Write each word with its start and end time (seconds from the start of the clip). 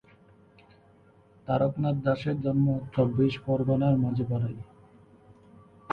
তারকনাথ 1.47 1.95
দাসের 2.05 2.37
জন্ম 2.41 2.67
চব্বিশ 2.93 3.33
পরগনার 3.45 3.95
মাঝিপাড়ায়। 3.97 4.59